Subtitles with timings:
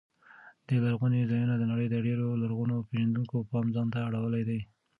[0.67, 4.59] دې لرغونو ځایونو د نړۍ د ډېرو لرغون پېژندونکو پام ځان ته اړولی دی.